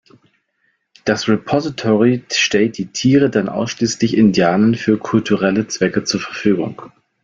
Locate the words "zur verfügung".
6.05-6.81